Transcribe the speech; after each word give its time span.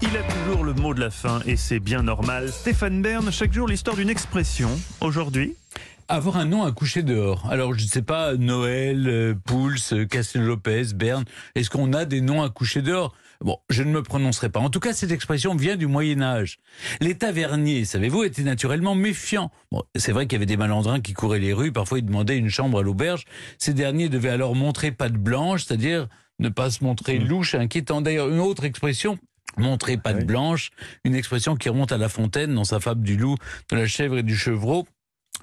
Il 0.00 0.16
a 0.16 0.22
toujours 0.22 0.62
le 0.62 0.74
mot 0.74 0.94
de 0.94 1.00
la 1.00 1.10
fin 1.10 1.40
et 1.44 1.56
c'est 1.56 1.80
bien 1.80 2.04
normal. 2.04 2.52
Stéphane 2.52 3.02
Bern, 3.02 3.32
chaque 3.32 3.52
jour 3.52 3.66
l'histoire 3.66 3.96
d'une 3.96 4.10
expression. 4.10 4.70
Aujourd'hui? 5.00 5.56
Avoir 6.06 6.36
un 6.36 6.44
nom 6.44 6.62
à 6.62 6.70
coucher 6.70 7.02
dehors. 7.02 7.50
Alors, 7.50 7.74
je 7.74 7.82
ne 7.82 7.88
sais 7.88 8.02
pas, 8.02 8.36
Noël, 8.36 9.08
euh, 9.08 9.34
Pouls, 9.34 9.74
euh, 9.92 10.06
Castel 10.06 10.42
Lopez, 10.42 10.94
Berne, 10.94 11.24
est-ce 11.56 11.68
qu'on 11.68 11.92
a 11.92 12.04
des 12.04 12.20
noms 12.20 12.44
à 12.44 12.48
coucher 12.48 12.80
dehors? 12.80 13.12
Bon, 13.40 13.58
je 13.70 13.82
ne 13.82 13.90
me 13.90 14.02
prononcerai 14.02 14.50
pas. 14.50 14.60
En 14.60 14.70
tout 14.70 14.78
cas, 14.78 14.92
cette 14.92 15.10
expression 15.10 15.56
vient 15.56 15.76
du 15.76 15.88
Moyen 15.88 16.22
Âge. 16.22 16.58
Les 17.00 17.16
taverniers, 17.16 17.84
savez-vous, 17.84 18.22
étaient 18.22 18.42
naturellement 18.42 18.94
méfiants. 18.94 19.50
Bon, 19.72 19.82
c'est 19.96 20.12
vrai 20.12 20.26
qu'il 20.26 20.34
y 20.34 20.36
avait 20.36 20.46
des 20.46 20.56
malandrins 20.56 21.00
qui 21.00 21.12
couraient 21.12 21.40
les 21.40 21.52
rues, 21.52 21.72
parfois 21.72 21.98
ils 21.98 22.06
demandaient 22.06 22.38
une 22.38 22.50
chambre 22.50 22.78
à 22.78 22.82
l'auberge. 22.82 23.24
Ces 23.58 23.74
derniers 23.74 24.08
devaient 24.08 24.30
alors 24.30 24.54
montrer 24.54 24.92
patte 24.92 25.14
blanche, 25.14 25.64
c'est-à-dire 25.64 26.08
ne 26.38 26.48
pas 26.48 26.70
se 26.70 26.84
montrer 26.84 27.18
mmh. 27.18 27.24
louche 27.24 27.54
et 27.54 27.58
inquiétant. 27.58 28.00
D'ailleurs, 28.00 28.28
une 28.28 28.40
autre 28.40 28.64
expression 28.64 29.18
montrer 29.58 29.96
patte 29.96 30.24
blanche, 30.26 30.70
une 31.04 31.14
expression 31.14 31.56
qui 31.56 31.68
remonte 31.68 31.92
à 31.92 31.98
La 31.98 32.08
Fontaine 32.08 32.54
dans 32.54 32.64
sa 32.64 32.80
fable 32.80 33.02
du 33.02 33.16
loup, 33.16 33.36
de 33.70 33.76
la 33.76 33.86
chèvre 33.86 34.18
et 34.18 34.22
du 34.22 34.36
chevreau. 34.36 34.86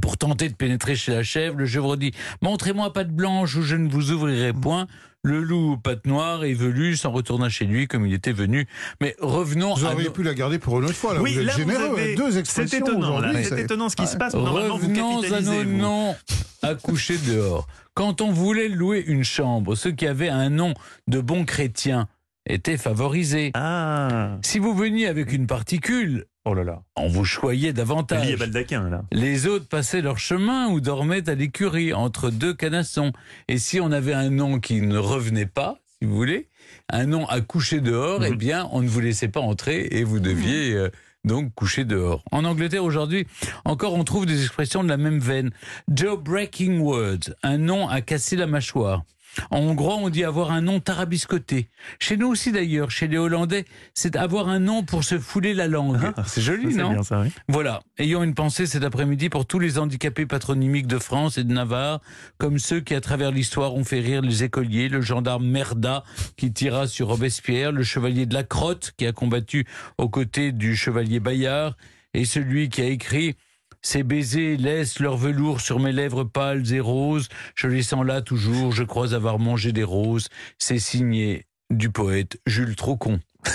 Pour 0.00 0.16
tenter 0.16 0.48
de 0.48 0.54
pénétrer 0.54 0.94
chez 0.94 1.12
la 1.12 1.24
chèvre, 1.24 1.56
le 1.56 1.66
chevreau 1.66 1.96
dit 1.96 2.12
Montrez-moi 2.42 2.92
patte 2.92 3.10
blanche 3.10 3.56
ou 3.56 3.62
je 3.62 3.74
ne 3.74 3.88
vous 3.88 4.12
ouvrirai 4.12 4.52
point. 4.52 4.86
Le 5.22 5.42
loup, 5.42 5.76
patte 5.76 6.06
noire 6.06 6.44
et 6.44 6.54
velu, 6.54 6.96
s'en 6.96 7.10
retourna 7.10 7.50
chez 7.50 7.66
lui 7.66 7.88
comme 7.88 8.06
il 8.06 8.14
était 8.14 8.32
venu. 8.32 8.66
Mais 9.02 9.16
revenons 9.20 9.74
vous 9.74 9.84
auriez 9.84 10.08
pu 10.08 10.22
la 10.22 10.32
garder 10.32 10.58
pour 10.58 10.78
une 10.78 10.86
autre 10.86 10.94
fois. 10.94 11.14
Là. 11.14 11.20
Oui, 11.20 11.34
vous 11.34 11.40
êtes 11.40 11.56
généreux. 11.56 12.14
Deux 12.16 12.38
expressions. 12.38 12.86
C'est 12.86 12.92
étonnant. 12.92 13.20
C'est 13.42 13.60
étonnant 13.60 13.88
ce 13.88 13.96
qui 13.96 14.06
se 14.06 14.16
passe. 14.16 14.34
Revenons 14.34 15.22
à 15.22 15.40
nos 15.40 15.64
noms 15.64 16.16
à 16.62 16.74
coucher 16.74 17.18
dehors. 17.18 17.66
Quand 17.94 18.20
on 18.20 18.30
voulait 18.30 18.68
louer 18.68 19.02
une 19.06 19.24
chambre, 19.24 19.74
ceux 19.74 19.92
qui 19.92 20.06
avaient 20.06 20.28
un 20.28 20.50
nom 20.50 20.74
de 21.08 21.20
bon 21.20 21.44
chrétien 21.44 22.08
était 22.46 22.76
favorisé. 22.76 23.50
Ah. 23.54 24.38
Si 24.42 24.58
vous 24.58 24.74
veniez 24.74 25.06
avec 25.06 25.32
une 25.32 25.46
particule, 25.46 26.26
oh 26.44 26.54
là 26.54 26.64
là. 26.64 26.82
on 26.96 27.08
vous 27.08 27.24
choyait 27.24 27.72
davantage. 27.72 28.36
là. 28.38 29.02
Les 29.12 29.46
autres 29.46 29.68
passaient 29.68 30.02
leur 30.02 30.18
chemin 30.18 30.68
ou 30.68 30.80
dormaient 30.80 31.28
à 31.28 31.34
l'écurie 31.34 31.92
entre 31.92 32.30
deux 32.30 32.54
canassons. 32.54 33.12
Et 33.48 33.58
si 33.58 33.80
on 33.80 33.92
avait 33.92 34.14
un 34.14 34.30
nom 34.30 34.60
qui 34.60 34.80
ne 34.80 34.98
revenait 34.98 35.46
pas, 35.46 35.78
si 36.00 36.06
vous 36.06 36.14
voulez, 36.14 36.48
un 36.88 37.06
nom 37.06 37.26
à 37.26 37.40
coucher 37.40 37.80
dehors, 37.80 38.24
eh 38.24 38.30
mhm. 38.30 38.36
bien, 38.36 38.68
on 38.72 38.82
ne 38.82 38.88
vous 38.88 39.00
laissait 39.00 39.28
pas 39.28 39.40
entrer 39.40 39.88
et 39.90 40.04
vous 40.04 40.20
deviez 40.20 40.72
euh, 40.72 40.88
donc 41.24 41.54
coucher 41.54 41.84
dehors. 41.84 42.24
En 42.30 42.44
Angleterre 42.44 42.84
aujourd'hui, 42.84 43.26
encore 43.64 43.94
on 43.94 44.04
trouve 44.04 44.26
des 44.26 44.42
expressions 44.42 44.82
de 44.82 44.88
la 44.88 44.96
même 44.96 45.18
veine. 45.18 45.50
Joe 45.92 46.18
Breaking 46.18 46.78
Words, 46.78 47.34
un 47.42 47.58
nom 47.58 47.88
à 47.88 48.00
casser 48.00 48.36
la 48.36 48.46
mâchoire. 48.46 49.02
En 49.50 49.58
hongrois, 49.58 49.96
on 49.96 50.08
dit 50.08 50.24
avoir 50.24 50.50
un 50.50 50.60
nom 50.60 50.80
tarabiscoté. 50.80 51.68
Chez 51.98 52.16
nous 52.16 52.28
aussi 52.28 52.52
d'ailleurs, 52.52 52.90
chez 52.90 53.08
les 53.08 53.18
Hollandais, 53.18 53.64
c'est 53.94 54.16
avoir 54.16 54.48
un 54.48 54.58
nom 54.58 54.82
pour 54.82 55.04
se 55.04 55.18
fouler 55.18 55.54
la 55.54 55.68
langue. 55.68 55.98
Ah, 56.16 56.22
c'est 56.26 56.40
joli, 56.40 56.74
non 56.74 56.92
bien 56.92 57.02
ça, 57.02 57.20
oui. 57.20 57.28
Voilà. 57.48 57.82
Ayons 57.98 58.22
une 58.22 58.34
pensée 58.34 58.66
cet 58.66 58.84
après-midi 58.84 59.28
pour 59.28 59.46
tous 59.46 59.58
les 59.58 59.78
handicapés 59.78 60.26
patronymiques 60.26 60.86
de 60.86 60.98
France 60.98 61.38
et 61.38 61.44
de 61.44 61.52
Navarre, 61.52 62.00
comme 62.38 62.58
ceux 62.58 62.80
qui, 62.80 62.94
à 62.94 63.00
travers 63.00 63.30
l'histoire, 63.30 63.74
ont 63.74 63.84
fait 63.84 64.00
rire 64.00 64.22
les 64.22 64.44
écoliers, 64.44 64.88
le 64.88 65.00
gendarme 65.00 65.46
Merda 65.46 66.04
qui 66.36 66.52
tira 66.52 66.86
sur 66.86 67.08
Robespierre, 67.08 67.72
le 67.72 67.82
chevalier 67.82 68.26
de 68.26 68.34
la 68.34 68.42
Crotte 68.42 68.92
qui 68.96 69.06
a 69.06 69.12
combattu 69.12 69.66
aux 69.98 70.08
côtés 70.08 70.52
du 70.52 70.76
chevalier 70.76 71.20
Bayard, 71.20 71.76
et 72.14 72.24
celui 72.24 72.68
qui 72.68 72.82
a 72.82 72.86
écrit 72.86 73.36
ces 73.82 74.02
baisers 74.02 74.56
laissent 74.56 74.98
leur 75.00 75.16
velours 75.16 75.60
sur 75.60 75.80
mes 75.80 75.92
lèvres 75.92 76.24
pâles 76.24 76.72
et 76.72 76.80
roses. 76.80 77.28
Je 77.54 77.68
les 77.68 77.82
sens 77.82 78.04
là 78.04 78.20
toujours, 78.22 78.72
je 78.72 78.84
crois 78.84 79.14
avoir 79.14 79.38
mangé 79.38 79.72
des 79.72 79.84
roses. 79.84 80.28
C'est 80.58 80.78
signé 80.78 81.46
du 81.70 81.90
poète 81.90 82.38
Jules 82.46 82.76
Trocon. 82.76 83.20